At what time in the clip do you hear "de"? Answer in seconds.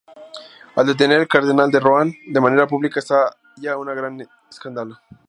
1.69-1.79, 2.25-2.41